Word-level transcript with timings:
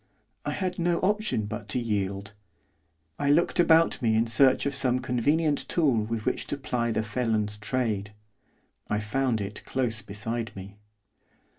I 0.45 0.51
had 0.53 0.79
no 0.79 0.97
option 1.01 1.45
but 1.45 1.69
to 1.69 1.79
yield. 1.79 2.33
I 3.19 3.29
looked 3.29 3.59
about 3.59 4.01
me 4.01 4.15
in 4.15 4.25
search 4.25 4.65
of 4.65 4.73
some 4.73 4.97
convenient 4.97 5.69
tool 5.69 5.97
with 6.05 6.25
which 6.25 6.47
to 6.47 6.57
ply 6.57 6.89
the 6.89 7.03
felon's 7.03 7.55
trade. 7.59 8.11
I 8.87 8.99
found 8.99 9.41
it 9.41 9.63
close 9.63 10.01
beside 10.01 10.55
me. 10.55 10.79